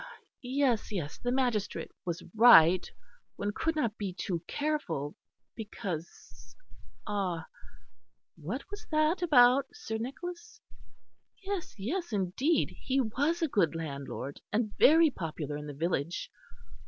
Yes, 0.41 0.91
yes, 0.91 1.19
the 1.19 1.31
magistrate 1.31 1.91
was 2.05 2.23
right; 2.33 2.89
one 3.35 3.51
could 3.53 3.75
not 3.75 3.99
be 3.99 4.13
too 4.15 4.41
careful. 4.47 5.15
Because 5.53 6.55
ah! 7.05 7.45
What 8.35 8.63
was 8.71 8.87
that 8.89 9.21
about 9.21 9.67
Sir 9.75 9.97
Nicholas? 9.99 10.59
Yes, 11.43 11.75
yes, 11.77 12.11
indeed 12.11 12.71
he 12.81 12.99
was 12.99 13.43
a 13.43 13.47
good 13.47 13.75
landlord, 13.75 14.41
and 14.51 14.75
very 14.75 15.11
popular 15.11 15.55
in 15.55 15.67
the 15.67 15.71
village. 15.75 16.31